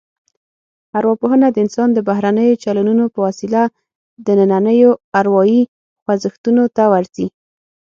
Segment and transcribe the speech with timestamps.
[0.97, 3.61] ارواپوهنه د انسان د بهرنیو چلنونو په وسیله
[4.25, 5.61] دنننیو اروايي
[6.03, 7.27] خوځښتونو ته ورځي